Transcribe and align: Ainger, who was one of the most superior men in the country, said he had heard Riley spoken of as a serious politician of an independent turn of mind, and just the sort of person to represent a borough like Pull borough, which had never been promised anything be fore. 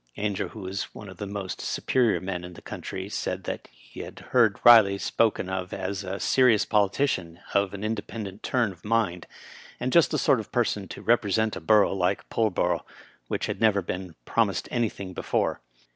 Ainger, 0.17 0.47
who 0.47 0.61
was 0.61 0.95
one 0.95 1.09
of 1.09 1.17
the 1.17 1.27
most 1.27 1.61
superior 1.61 2.19
men 2.19 2.43
in 2.43 2.53
the 2.53 2.61
country, 2.63 3.07
said 3.07 3.47
he 3.71 3.99
had 3.99 4.17
heard 4.31 4.57
Riley 4.63 4.97
spoken 4.97 5.47
of 5.47 5.73
as 5.73 6.03
a 6.03 6.19
serious 6.19 6.65
politician 6.65 7.39
of 7.53 7.75
an 7.75 7.83
independent 7.83 8.41
turn 8.41 8.71
of 8.71 8.83
mind, 8.83 9.27
and 9.79 9.93
just 9.93 10.09
the 10.09 10.17
sort 10.17 10.39
of 10.39 10.51
person 10.51 10.87
to 10.87 11.03
represent 11.03 11.55
a 11.55 11.61
borough 11.61 11.93
like 11.93 12.27
Pull 12.29 12.49
borough, 12.49 12.83
which 13.27 13.45
had 13.45 13.61
never 13.61 13.83
been 13.83 14.15
promised 14.25 14.67
anything 14.71 15.13
be 15.13 15.21
fore. 15.21 15.61